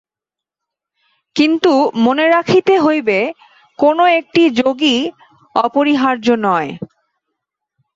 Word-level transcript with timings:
কিন্তু 1.35 1.73
মনে 2.05 2.25
রাখিতে 2.27 2.73
হইবে, 2.79 3.19
কোন 3.79 3.97
একটি 4.19 4.41
যোগই 4.59 4.97
অপরিহার্য 5.55 6.27
নয়। 6.47 6.69